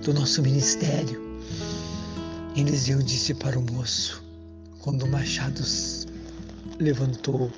do 0.04 0.14
nosso 0.14 0.42
ministério. 0.42 1.24
Eliseu 2.56 3.02
disse 3.02 3.34
para 3.34 3.58
o 3.58 3.72
moço, 3.72 4.24
quando 4.80 5.04
o 5.04 5.10
machado 5.10 5.62
levantou, 6.80 7.52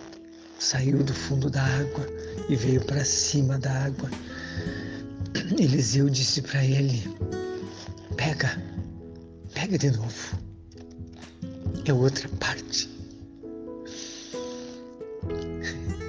saiu 0.60 1.04
do 1.04 1.14
fundo 1.14 1.50
da 1.50 1.64
água 1.64 2.08
e 2.50 2.56
veio 2.56 2.84
para 2.86 3.04
cima 3.04 3.58
da 3.58 3.72
água, 3.86 4.10
Eliseu 5.60 6.10
disse 6.10 6.42
para 6.42 6.64
ele: 6.64 7.04
Pega, 8.16 8.62
pega 9.54 9.78
de 9.78 9.92
novo. 9.92 10.38
É 11.86 11.94
outra 11.94 12.28
parte. 12.40 12.90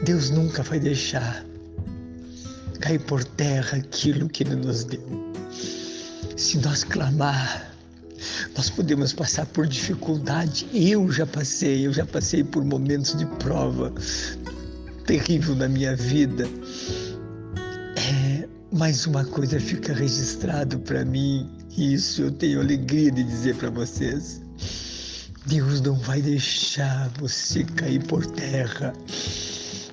Deus 0.05 0.31
nunca 0.31 0.62
vai 0.62 0.81
deixar 0.81 1.45
cair 2.81 3.00
por 3.00 3.23
terra 3.23 3.78
aquilo 3.78 4.28
que 4.28 4.45
Ele 4.45 4.57
nos 4.57 4.85
deu. 4.85 5.02
Se 6.37 6.59
nós 6.59 6.85
clamar, 6.85 7.75
nós 8.56 8.70
podemos 8.70 9.12
passar 9.12 9.46
por 9.46 9.66
dificuldade. 9.66 10.66
Eu 10.72 11.10
já 11.10 11.26
passei, 11.26 11.87
eu 11.87 11.92
já 11.92 12.06
passei 12.06 12.44
por 12.44 12.64
momentos 12.64 13.16
de 13.16 13.26
prova 13.26 13.92
terrível 15.06 15.54
na 15.54 15.68
minha 15.68 15.96
vida. 15.96 16.48
É, 17.96 18.48
mas 18.72 19.06
uma 19.06 19.25
coisa 19.25 19.58
fica 19.58 19.92
registrado 19.92 20.78
para 20.80 21.04
mim, 21.04 21.48
e 21.76 21.94
isso 21.94 22.22
eu 22.22 22.30
tenho 22.30 22.60
alegria 22.60 23.10
de 23.10 23.22
dizer 23.22 23.56
para 23.56 23.70
vocês. 23.70 24.42
Deus 25.46 25.80
não 25.80 25.94
vai 25.94 26.20
deixar 26.20 27.10
você 27.18 27.64
cair 27.64 28.04
por 28.04 28.26
terra 28.26 28.92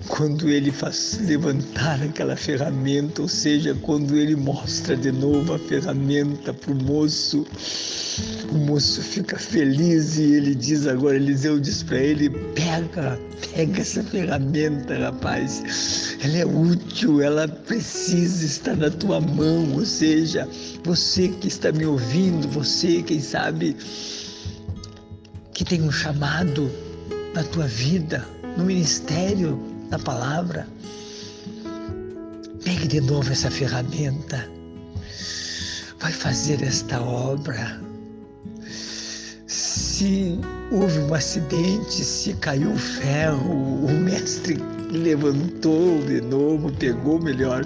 quando 0.08 0.50
ele 0.50 0.72
faz 0.72 1.20
levantar 1.22 2.02
aquela 2.02 2.36
ferramenta, 2.36 3.22
ou 3.22 3.28
seja, 3.28 3.76
quando 3.82 4.16
ele 4.16 4.36
mostra 4.36 4.96
de 4.96 5.12
novo 5.12 5.54
a 5.54 5.60
ferramenta 5.60 6.54
para 6.54 6.72
o 6.72 6.76
moço, 6.76 7.46
o 8.52 8.58
moço 8.58 9.02
fica 9.02 9.38
feliz 9.38 10.18
e 10.18 10.24
ele 10.24 10.56
diz 10.56 10.88
agora, 10.88 11.16
Eliseu 11.16 11.60
diz 11.60 11.84
para 11.84 11.98
ele, 11.98 12.30
pega, 12.30 13.20
pega 13.54 13.82
essa 13.82 14.04
ferramenta, 14.04 14.98
rapaz, 14.98 16.18
ela 16.24 16.38
é 16.38 16.46
útil, 16.46 17.22
ela 17.22 17.48
precisa 17.48 18.46
estar 18.46 18.76
na 18.76 18.90
tua 18.90 19.20
mão, 19.20 19.74
ou 19.74 19.86
seja, 19.86 20.48
você 20.84 21.28
que 21.28 21.48
está 21.48 21.72
me 21.72 21.86
ouvindo, 21.86 22.48
você, 22.48 23.02
quem 23.02 23.20
sabe, 23.20 23.76
que 25.54 25.64
tem 25.64 25.82
um 25.82 25.92
chamado 25.92 26.72
na 27.34 27.44
tua 27.44 27.68
vida, 27.68 28.26
no 28.58 28.66
ministério, 28.66 29.60
da 29.90 30.00
palavra. 30.00 30.68
Pegue 32.64 32.88
de 32.88 33.02
novo 33.02 33.32
essa 33.32 33.52
ferramenta. 33.52 34.50
Vai 36.00 36.12
fazer 36.12 36.64
esta 36.64 37.02
obra. 37.02 37.85
Se 39.96 40.38
houve 40.74 41.00
um 41.00 41.14
acidente, 41.14 42.04
se 42.04 42.34
caiu 42.34 42.74
o 42.74 42.78
ferro, 42.78 43.86
o 43.86 43.90
mestre 43.90 44.58
levantou 44.92 46.02
de 46.02 46.20
novo, 46.20 46.70
pegou 46.74 47.18
melhor 47.18 47.66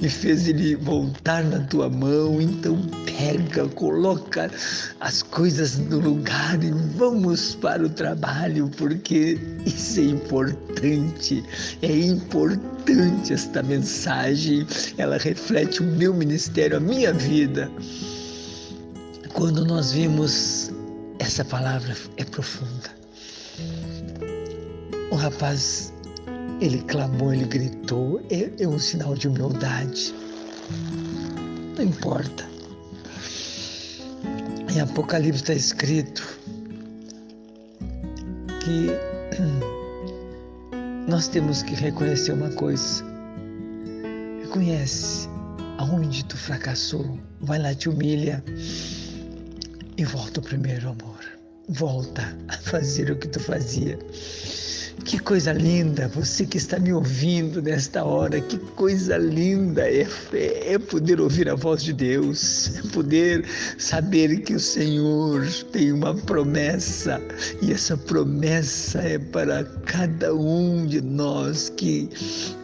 e 0.00 0.08
fez 0.08 0.46
ele 0.46 0.76
voltar 0.76 1.42
na 1.42 1.58
tua 1.58 1.90
mão. 1.90 2.40
Então 2.40 2.80
pega, 3.04 3.66
coloca 3.70 4.48
as 5.00 5.20
coisas 5.20 5.78
no 5.78 5.98
lugar 5.98 6.62
e 6.62 6.70
vamos 6.96 7.56
para 7.56 7.84
o 7.84 7.90
trabalho, 7.90 8.70
porque 8.76 9.36
isso 9.66 9.98
é 9.98 10.04
importante. 10.04 11.42
É 11.82 11.92
importante 11.92 13.32
esta 13.32 13.64
mensagem. 13.64 14.64
Ela 14.96 15.18
reflete 15.18 15.80
o 15.80 15.84
meu 15.84 16.14
ministério, 16.14 16.76
a 16.76 16.80
minha 16.80 17.12
vida. 17.12 17.68
Quando 19.34 19.64
nós 19.64 19.90
vimos 19.90 20.70
essa 21.18 21.44
palavra 21.44 21.96
é 22.16 22.24
profunda. 22.24 22.90
O 25.10 25.16
rapaz 25.16 25.92
ele 26.60 26.82
clamou, 26.82 27.32
ele 27.32 27.44
gritou, 27.44 28.20
é, 28.30 28.50
é 28.62 28.68
um 28.68 28.78
sinal 28.78 29.14
de 29.14 29.28
humildade. 29.28 30.14
Não 31.76 31.84
importa. 31.84 32.46
Em 34.72 34.80
Apocalipse 34.80 35.42
está 35.42 35.54
escrito 35.54 36.26
que 38.60 38.88
nós 41.08 41.28
temos 41.28 41.62
que 41.62 41.74
reconhecer 41.74 42.32
uma 42.32 42.50
coisa. 42.50 43.04
Reconhece 44.42 45.28
aonde 45.78 46.24
tu 46.24 46.36
fracassou, 46.36 47.18
vai 47.40 47.58
lá, 47.58 47.74
te 47.74 47.88
humilha 47.88 48.42
e 49.98 50.04
volta 50.04 50.38
ao 50.38 50.44
primeiro 50.44 50.90
amor. 50.90 51.18
Volta 51.68 52.22
a 52.46 52.56
fazer 52.56 53.10
o 53.10 53.18
que 53.18 53.28
tu 53.28 53.40
fazia. 53.40 53.98
Que 55.04 55.18
coisa 55.18 55.52
linda, 55.52 56.08
você 56.08 56.44
que 56.44 56.58
está 56.58 56.78
me 56.78 56.92
ouvindo 56.92 57.62
nesta 57.62 58.04
hora, 58.04 58.40
que 58.40 58.58
coisa 58.58 59.16
linda 59.16 59.82
é, 59.88 60.06
é, 60.32 60.78
poder 60.78 61.20
ouvir 61.20 61.48
a 61.48 61.54
voz 61.54 61.82
de 61.82 61.92
Deus, 61.92 62.76
é 62.76 62.88
poder 62.88 63.44
saber 63.78 64.40
que 64.40 64.54
o 64.54 64.60
Senhor 64.60 65.46
tem 65.72 65.92
uma 65.92 66.14
promessa 66.14 67.20
e 67.62 67.72
essa 67.72 67.96
promessa 67.96 68.98
é 68.98 69.18
para 69.18 69.64
cada 69.86 70.34
um 70.34 70.84
de 70.86 71.00
nós 71.00 71.70
que 71.76 72.10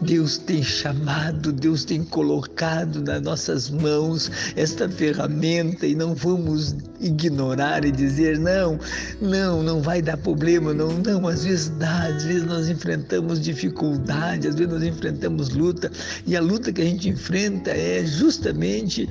Deus 0.03 0.37
tem 0.37 0.63
chamado, 0.63 1.53
Deus 1.53 1.85
tem 1.85 2.03
colocado 2.05 3.01
nas 3.01 3.23
nossas 3.23 3.71
mãos 3.71 4.31
esta 4.57 4.89
ferramenta 4.89 5.87
e 5.87 5.95
não 5.95 6.15
vamos 6.15 6.75
ignorar 7.01 7.85
e 7.85 7.93
dizer 7.93 8.39
não, 8.39 8.79
não, 9.21 9.63
não 9.63 9.81
vai 9.81 10.03
dar 10.03 10.17
problema, 10.17 10.75
não, 10.75 10.93
não, 10.99 11.29
às 11.29 11.45
vezes 11.45 11.69
dá, 11.79 12.11
vezes 12.25 12.45
nós 12.45 12.69
enfrentamos 12.69 13.41
dificuldade, 13.41 14.49
às 14.49 14.55
vezes 14.55 14.73
nós 14.73 14.83
enfrentamos 14.83 15.51
luta, 15.51 15.91
e 16.27 16.37
a 16.37 16.41
luta 16.41 16.73
que 16.73 16.83
a 16.83 16.85
gente 16.85 17.09
enfrenta 17.09 17.71
é 17.71 18.05
justamente 18.05 19.09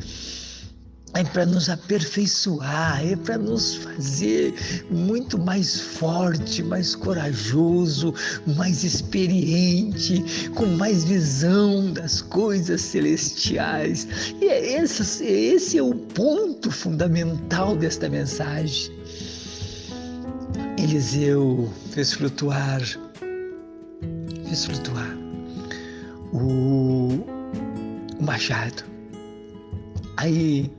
é 1.15 1.23
para 1.23 1.45
nos 1.45 1.69
aperfeiçoar, 1.69 3.05
é 3.05 3.15
para 3.15 3.37
nos 3.37 3.75
fazer 3.75 4.53
muito 4.89 5.37
mais 5.37 5.79
forte, 5.79 6.63
mais 6.63 6.95
corajoso, 6.95 8.13
mais 8.57 8.83
experiente, 8.83 10.49
com 10.55 10.65
mais 10.65 11.03
visão 11.03 11.91
das 11.93 12.21
coisas 12.21 12.81
celestiais. 12.81 14.07
E 14.41 14.45
é 14.45 14.81
esse, 14.81 15.23
esse 15.23 15.77
é 15.77 15.83
o 15.83 15.93
ponto 15.93 16.71
fundamental 16.71 17.75
desta 17.75 18.09
mensagem. 18.09 18.91
Eliseu 20.79 21.71
fez 21.91 22.13
flutuar 22.13 22.81
flutuar 24.55 25.23
o, 26.33 27.25
o 28.19 28.23
machado. 28.23 28.83
Aí 30.17 30.71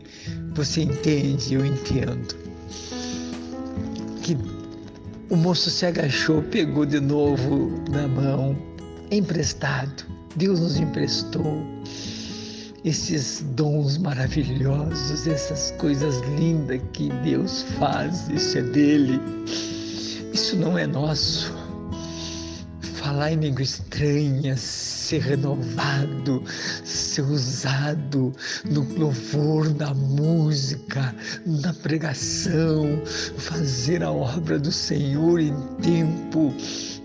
você 0.54 0.82
entende, 0.82 1.54
eu 1.54 1.64
entendo, 1.64 2.36
que 4.22 4.36
o 5.30 5.36
moço 5.36 5.70
se 5.70 5.86
agachou, 5.86 6.42
pegou 6.42 6.86
de 6.86 7.00
novo 7.00 7.72
na 7.90 8.06
mão, 8.06 8.56
emprestado. 9.10 10.04
Deus 10.36 10.60
nos 10.60 10.76
emprestou 10.78 11.62
esses 12.84 13.44
dons 13.54 13.96
maravilhosos, 13.98 15.26
essas 15.26 15.70
coisas 15.78 16.20
lindas 16.38 16.80
que 16.92 17.08
Deus 17.22 17.62
faz, 17.78 18.28
isso 18.28 18.58
é 18.58 18.62
dele. 18.62 19.20
Isso 20.32 20.56
não 20.56 20.76
é 20.76 20.86
nosso 20.86 21.53
falar 23.14 23.30
em 23.30 23.36
língua 23.36 23.62
estranha, 23.62 24.56
ser 24.56 25.20
renovado, 25.22 26.42
ser 27.14 27.22
usado 27.22 28.34
no 28.64 28.82
louvor, 28.98 29.72
na 29.76 29.94
música, 29.94 31.14
na 31.46 31.72
pregação, 31.72 33.00
fazer 33.38 34.02
a 34.02 34.10
obra 34.10 34.58
do 34.58 34.72
Senhor 34.72 35.38
em 35.38 35.54
tempo 35.80 36.52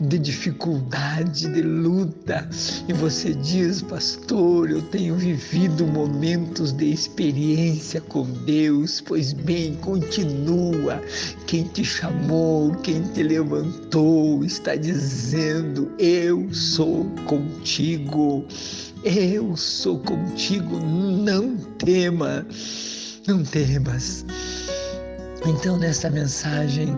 de 0.02 0.18
dificuldade, 0.18 1.48
de 1.54 1.62
luta. 1.62 2.50
E 2.88 2.94
você 2.94 3.36
diz, 3.36 3.84
pastor, 3.84 4.72
eu 4.72 4.82
tenho 4.82 5.16
vivido 5.16 5.86
momentos 5.86 6.72
de 6.72 6.92
experiência 6.92 8.02
com 8.02 8.24
Deus. 8.46 9.02
Pois 9.02 9.34
bem, 9.34 9.76
continua. 9.76 11.02
Quem 11.46 11.66
te 11.66 11.84
chamou, 11.84 12.72
quem 12.78 13.02
te 13.02 13.22
levantou, 13.22 14.44
está 14.44 14.76
dizendo: 14.76 15.92
Eu 16.00 16.52
sou 16.54 17.06
contigo. 17.26 18.46
Eu 19.04 19.56
sou 19.56 19.98
contigo, 20.00 20.78
não 20.78 21.56
tema. 21.78 22.46
não 23.28 23.44
temas. 23.44 24.26
Então, 25.46 25.78
nessa 25.78 26.10
mensagem, 26.10 26.90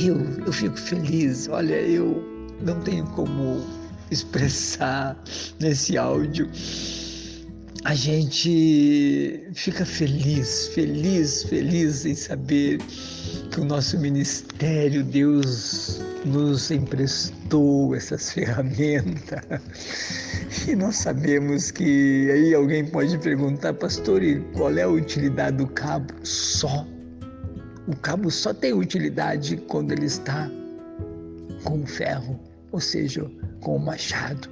eu, 0.00 0.16
eu 0.46 0.52
fico 0.52 0.78
feliz. 0.78 1.48
Olha, 1.48 1.74
eu 1.74 2.22
não 2.62 2.80
tenho 2.82 3.04
como 3.08 3.64
expressar 4.12 5.16
nesse 5.58 5.98
áudio. 5.98 6.48
A 7.86 7.94
gente 7.94 9.48
fica 9.54 9.86
feliz, 9.86 10.66
feliz, 10.74 11.44
feliz 11.44 12.04
em 12.04 12.16
saber 12.16 12.78
que 13.52 13.60
o 13.60 13.64
nosso 13.64 13.96
ministério, 14.00 15.04
Deus 15.04 16.02
nos 16.24 16.68
emprestou 16.72 17.94
essas 17.94 18.32
ferramentas. 18.34 19.40
E 20.66 20.74
nós 20.74 20.96
sabemos 20.96 21.70
que 21.70 22.28
aí 22.28 22.54
alguém 22.56 22.84
pode 22.86 23.16
perguntar, 23.18 23.72
pastor, 23.74 24.20
e 24.20 24.40
qual 24.56 24.76
é 24.76 24.82
a 24.82 24.88
utilidade 24.88 25.58
do 25.58 25.68
cabo? 25.68 26.12
Só. 26.24 26.84
O 27.86 27.94
cabo 27.98 28.32
só 28.32 28.52
tem 28.52 28.72
utilidade 28.72 29.58
quando 29.68 29.92
ele 29.92 30.06
está 30.06 30.50
com 31.62 31.82
o 31.82 31.86
ferro, 31.86 32.36
ou 32.72 32.80
seja, 32.80 33.30
com 33.60 33.76
o 33.76 33.78
machado. 33.78 34.50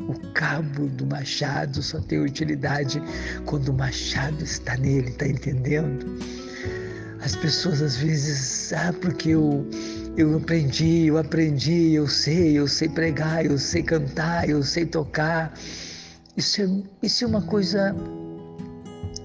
O 0.00 0.14
cabo 0.32 0.86
do 0.88 1.06
machado 1.06 1.82
só 1.82 2.00
tem 2.00 2.20
utilidade 2.20 3.02
quando 3.44 3.68
o 3.70 3.74
machado 3.74 4.44
está 4.44 4.76
nele, 4.76 5.08
está 5.08 5.26
entendendo? 5.26 6.06
As 7.22 7.34
pessoas 7.34 7.82
às 7.82 7.96
vezes, 7.96 8.72
ah, 8.72 8.92
porque 9.00 9.30
eu, 9.30 9.68
eu 10.16 10.36
aprendi, 10.36 11.06
eu 11.06 11.18
aprendi, 11.18 11.94
eu 11.94 12.06
sei, 12.06 12.58
eu 12.58 12.68
sei 12.68 12.88
pregar, 12.88 13.44
eu 13.44 13.58
sei 13.58 13.82
cantar, 13.82 14.48
eu 14.48 14.62
sei 14.62 14.86
tocar. 14.86 15.52
Isso 16.36 16.62
é, 16.62 16.68
isso 17.02 17.24
é 17.24 17.26
uma 17.26 17.42
coisa 17.42 17.94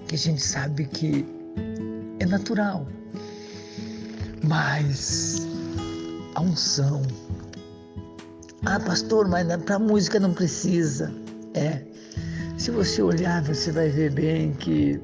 que 0.08 0.16
a 0.16 0.18
gente 0.18 0.42
sabe 0.42 0.86
que 0.86 1.26
é 2.20 2.26
natural. 2.26 2.88
Mas 4.44 5.48
a 6.36 6.42
unção. 6.42 7.02
Ah, 8.66 8.80
pastor, 8.80 9.28
mas 9.28 9.48
para 9.64 9.80
música 9.80 10.20
não 10.20 10.34
precisa. 10.34 11.12
É. 11.54 11.82
Se 12.58 12.70
você 12.70 13.02
olhar, 13.02 13.44
você 13.44 13.72
vai 13.72 13.90
ver 13.90 14.12
bem 14.12 14.54
que 14.54 15.02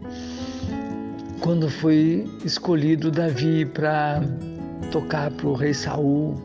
quando 1.41 1.69
foi 1.69 2.29
escolhido 2.45 3.09
Davi 3.09 3.65
para 3.65 4.21
tocar 4.91 5.31
para 5.31 5.47
o 5.47 5.53
rei 5.55 5.73
Saul, 5.73 6.35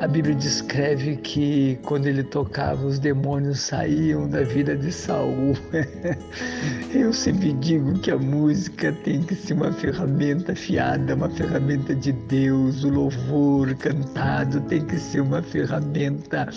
a 0.00 0.08
Bíblia 0.08 0.34
descreve 0.34 1.16
que 1.16 1.78
quando 1.84 2.06
ele 2.06 2.24
tocava, 2.24 2.84
os 2.84 2.98
demônios 2.98 3.60
saíam 3.60 4.28
da 4.28 4.42
vida 4.42 4.76
de 4.76 4.90
Saul. 4.90 5.56
Eu 6.92 7.12
sempre 7.12 7.52
digo 7.54 7.98
que 8.00 8.10
a 8.10 8.18
música 8.18 8.92
tem 9.04 9.22
que 9.22 9.34
ser 9.34 9.54
uma 9.54 9.72
ferramenta 9.72 10.52
afiada, 10.52 11.14
uma 11.14 11.30
ferramenta 11.30 11.94
de 11.94 12.12
Deus. 12.12 12.82
O 12.82 12.88
louvor 12.88 13.74
cantado 13.76 14.60
tem 14.62 14.84
que 14.84 14.98
ser 14.98 15.20
uma 15.20 15.42
ferramenta 15.42 16.48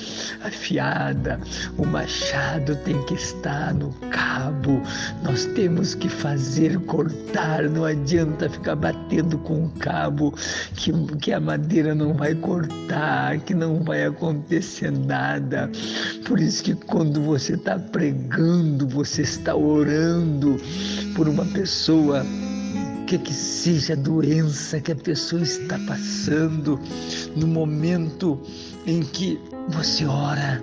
afiada. 0.44 1.40
O 1.78 1.86
machado 1.86 2.76
tem 2.78 3.02
que 3.04 3.14
estar 3.14 3.74
no 3.74 3.92
cabo. 4.10 4.82
Nós 5.24 5.46
temos 5.46 5.94
que 5.94 6.10
fazer 6.10 6.80
cortar. 6.82 7.64
Não 7.64 7.86
adianta 7.86 8.50
ficar 8.50 8.76
batendo 8.76 9.38
com 9.40 9.66
o 9.66 9.70
cabo 9.80 10.34
que, 10.76 10.92
que 11.18 11.32
a 11.32 11.40
madeira 11.40 11.94
não 11.94 12.14
vai 12.14 12.34
cortar 12.36 13.27
que 13.36 13.54
não 13.54 13.84
vai 13.84 14.06
acontecer 14.06 14.92
nada. 14.92 15.70
Por 16.26 16.40
isso 16.40 16.64
que 16.64 16.76
quando 16.76 17.22
você 17.22 17.54
está 17.54 17.78
pregando, 17.78 18.88
você 18.88 19.24
está 19.24 19.56
orando 19.56 20.58
por 21.16 21.28
uma 21.28 21.46
pessoa 21.46 22.26
que 23.08 23.18
que 23.18 23.34
seja 23.34 23.94
a 23.94 23.96
doença 23.96 24.82
que 24.82 24.92
a 24.92 24.96
pessoa 24.96 25.42
está 25.42 25.80
passando, 25.88 26.80
no 27.36 27.48
momento 27.48 28.40
em 28.86 29.02
que 29.02 29.40
você 29.70 30.06
ora, 30.06 30.62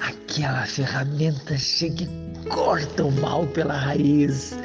aquela 0.00 0.66
ferramenta 0.66 1.56
chega 1.56 2.02
e 2.02 2.48
corta 2.48 3.04
o 3.04 3.12
mal 3.20 3.46
pela 3.46 3.74
raiz 3.74 4.56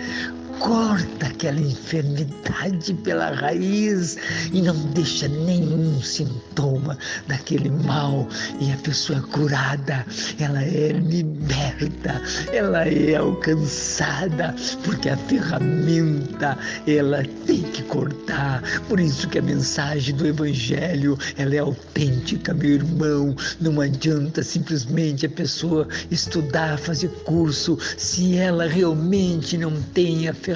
corta 0.59 1.27
aquela 1.27 1.59
enfermidade 1.59 2.93
pela 3.05 3.31
raiz 3.31 4.17
e 4.51 4.61
não 4.61 4.75
deixa 4.91 5.27
nenhum 5.27 6.01
sintoma 6.01 6.97
daquele 7.27 7.69
mal 7.69 8.27
e 8.59 8.71
a 8.71 8.77
pessoa 8.77 9.19
é 9.19 9.21
curada, 9.31 10.05
ela 10.37 10.61
é 10.61 10.91
liberta, 10.91 12.21
ela 12.51 12.85
é 12.87 13.15
alcançada, 13.15 14.53
porque 14.83 15.09
a 15.09 15.17
ferramenta 15.17 16.57
ela 16.85 17.23
tem 17.45 17.61
que 17.61 17.83
cortar. 17.83 18.61
Por 18.87 18.99
isso 18.99 19.29
que 19.29 19.39
a 19.39 19.41
mensagem 19.41 20.13
do 20.15 20.27
evangelho, 20.27 21.17
ela 21.37 21.55
é 21.55 21.59
autêntica, 21.59 22.53
meu 22.53 22.71
irmão. 22.71 23.35
Não 23.61 23.79
adianta 23.79 24.43
simplesmente 24.43 25.25
a 25.25 25.29
pessoa 25.29 25.87
estudar, 26.11 26.77
fazer 26.77 27.09
curso, 27.23 27.77
se 27.97 28.35
ela 28.35 28.67
realmente 28.67 29.57
não 29.57 29.81
tem 29.93 30.27
a 30.27 30.33
ferramenta 30.33 30.48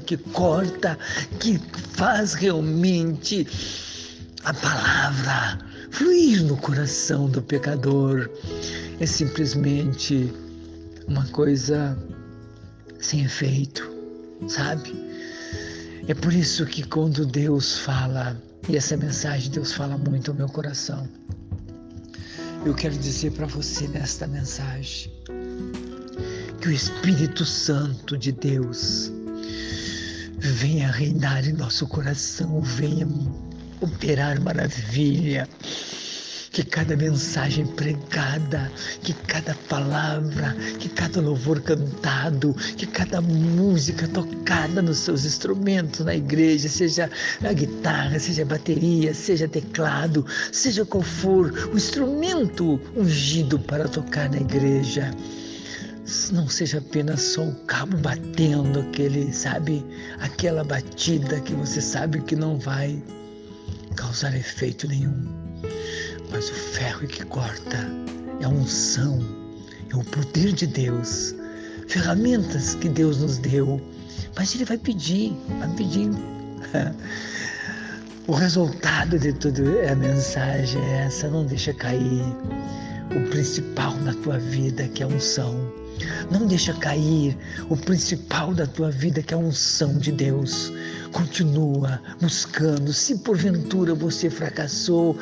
que 0.00 0.16
corta, 0.16 0.98
que 1.38 1.58
faz 1.94 2.34
realmente 2.34 3.46
a 4.44 4.54
palavra 4.54 5.58
fluir 5.90 6.44
no 6.44 6.56
coração 6.56 7.28
do 7.28 7.42
pecador. 7.42 8.30
É 9.00 9.06
simplesmente 9.06 10.32
uma 11.08 11.26
coisa 11.28 11.96
sem 13.00 13.24
efeito, 13.24 13.90
sabe? 14.46 14.94
É 16.06 16.14
por 16.14 16.32
isso 16.32 16.64
que 16.66 16.82
quando 16.82 17.26
Deus 17.26 17.78
fala, 17.78 18.40
e 18.68 18.76
essa 18.76 18.96
mensagem 18.96 19.50
Deus 19.50 19.72
fala 19.72 19.96
muito 19.96 20.30
ao 20.30 20.36
meu 20.36 20.48
coração, 20.48 21.08
eu 22.64 22.74
quero 22.74 22.96
dizer 22.96 23.32
para 23.32 23.46
você 23.46 23.88
nesta 23.88 24.26
mensagem, 24.26 25.10
o 26.70 26.72
Espírito 26.72 27.44
Santo 27.44 28.16
de 28.16 28.30
Deus 28.30 29.10
venha 30.38 30.88
reinar 30.88 31.44
em 31.44 31.52
nosso 31.52 31.84
coração, 31.88 32.60
venha 32.60 33.08
operar 33.80 34.40
maravilha. 34.40 35.48
Que 36.52 36.62
cada 36.64 36.96
mensagem 36.96 37.66
pregada, 37.66 38.70
que 39.02 39.12
cada 39.12 39.54
palavra, 39.68 40.54
que 40.78 40.88
cada 40.88 41.20
louvor 41.20 41.60
cantado, 41.60 42.54
que 42.76 42.86
cada 42.86 43.20
música 43.20 44.06
tocada 44.06 44.80
nos 44.80 44.98
seus 44.98 45.24
instrumentos 45.24 46.06
na 46.06 46.14
igreja, 46.14 46.68
seja 46.68 47.10
a 47.42 47.52
guitarra, 47.52 48.18
seja 48.18 48.42
a 48.42 48.46
bateria, 48.46 49.12
seja 49.12 49.48
teclado, 49.48 50.24
seja 50.52 50.84
qual 50.84 51.02
for 51.02 51.52
o 51.72 51.76
instrumento 51.76 52.80
ungido 52.96 53.58
para 53.58 53.88
tocar 53.88 54.30
na 54.30 54.38
igreja 54.38 55.12
não 56.32 56.48
seja 56.48 56.78
apenas 56.78 57.20
só 57.20 57.42
o 57.42 57.54
cabo 57.66 57.96
batendo 57.98 58.80
aquele, 58.80 59.32
sabe, 59.32 59.84
aquela 60.20 60.64
batida 60.64 61.40
que 61.40 61.54
você 61.54 61.80
sabe 61.80 62.20
que 62.22 62.34
não 62.34 62.58
vai 62.58 63.02
causar 63.96 64.34
efeito 64.36 64.88
nenhum. 64.88 65.24
Mas 66.30 66.48
o 66.48 66.54
ferro 66.54 67.06
que 67.06 67.24
corta 67.26 67.78
é 68.40 68.44
a 68.44 68.48
unção, 68.48 69.18
é 69.92 69.96
o 69.96 70.04
poder 70.04 70.52
de 70.52 70.66
Deus, 70.66 71.34
ferramentas 71.88 72.74
que 72.76 72.88
Deus 72.88 73.18
nos 73.18 73.38
deu. 73.38 73.80
Mas 74.36 74.54
Ele 74.54 74.64
vai 74.64 74.78
pedir, 74.78 75.32
vai 75.58 75.68
pedir. 75.76 76.10
O 78.26 78.32
resultado 78.32 79.18
de 79.18 79.32
tudo 79.32 79.76
é 79.80 79.90
a 79.90 79.96
mensagem 79.96 80.80
é 80.80 81.06
essa, 81.06 81.28
não 81.28 81.44
deixa 81.44 81.74
cair 81.74 82.22
o 83.10 83.28
principal 83.28 83.92
na 83.96 84.14
tua 84.14 84.38
vida, 84.38 84.86
que 84.86 85.02
é 85.02 85.06
a 85.06 85.08
unção. 85.08 85.80
Não 86.30 86.46
deixa 86.46 86.72
cair 86.74 87.36
o 87.68 87.76
principal 87.76 88.54
da 88.54 88.66
tua 88.66 88.90
vida, 88.90 89.22
que 89.22 89.34
é 89.34 89.36
a 89.36 89.40
unção 89.40 89.98
de 89.98 90.12
Deus. 90.12 90.72
Continua 91.12 92.00
buscando. 92.20 92.92
Se 92.92 93.18
porventura 93.18 93.94
você 93.94 94.30
fracassou, 94.30 95.18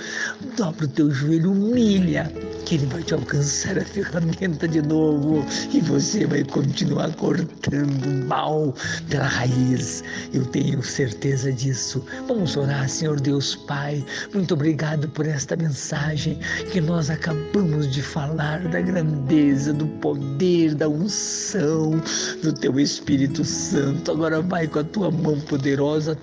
dobra 0.56 0.84
o 0.84 0.88
teu 0.88 1.10
joelho, 1.10 1.52
humilha 1.52 2.30
que 2.68 2.74
ele 2.74 2.86
vai 2.86 3.02
te 3.02 3.14
alcançar 3.14 3.78
a 3.78 3.84
ferramenta 3.84 4.68
de 4.68 4.82
novo 4.82 5.42
e 5.72 5.80
você 5.80 6.26
vai 6.26 6.44
continuar 6.44 7.10
cortando 7.14 8.26
mal 8.26 8.74
pela 9.08 9.24
raiz. 9.24 10.04
Eu 10.34 10.44
tenho 10.44 10.82
certeza 10.82 11.50
disso. 11.50 12.04
Vamos 12.26 12.58
orar, 12.58 12.86
Senhor 12.86 13.18
Deus 13.18 13.56
Pai. 13.56 14.04
Muito 14.34 14.52
obrigado 14.52 15.08
por 15.08 15.26
esta 15.26 15.56
mensagem 15.56 16.38
que 16.70 16.78
nós 16.78 17.08
acabamos 17.08 17.90
de 17.90 18.02
falar 18.02 18.60
da 18.68 18.82
grandeza, 18.82 19.72
do 19.72 19.86
poder, 19.86 20.74
da 20.74 20.90
unção 20.90 21.92
do 22.42 22.52
teu 22.52 22.78
Espírito 22.78 23.46
Santo. 23.46 24.12
Agora 24.12 24.42
vai 24.42 24.66
com 24.66 24.80
a 24.80 24.84
tua 24.84 25.10
mão 25.10 25.40
poderosa, 25.40 25.77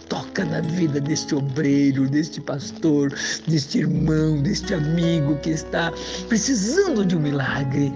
toca 0.09 0.43
na 0.45 0.61
vida 0.61 0.99
deste 0.99 1.33
obreiro, 1.35 2.07
deste 2.09 2.41
pastor, 2.41 3.13
deste 3.47 3.79
irmão, 3.79 4.41
deste 4.41 4.73
amigo 4.73 5.37
que 5.37 5.51
está 5.51 5.91
precisando 6.27 7.05
de 7.05 7.15
um 7.15 7.19
milagre. 7.19 7.91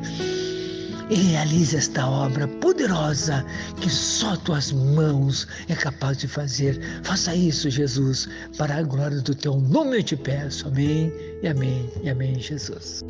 e 1.09 1.15
realize 1.15 1.75
esta 1.75 2.07
obra 2.07 2.47
poderosa 2.47 3.43
que 3.81 3.89
só 3.89 4.35
tuas 4.37 4.71
mãos 4.71 5.47
é 5.67 5.73
capaz 5.73 6.17
de 6.17 6.27
fazer. 6.27 6.79
Faça 7.03 7.33
isso, 7.33 7.67
Jesus, 7.67 8.29
para 8.57 8.75
a 8.75 8.83
glória 8.83 9.19
do 9.19 9.33
teu 9.33 9.55
nome 9.57 9.97
eu 9.97 10.03
te 10.03 10.15
peço. 10.15 10.67
Amém 10.67 11.11
e 11.41 11.47
amém 11.47 11.89
e 12.03 12.09
amém, 12.09 12.39
Jesus. 12.39 13.03